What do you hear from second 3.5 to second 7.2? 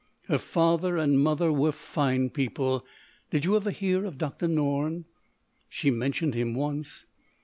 ever hear of Dr. Norne?" "She mentioned him once."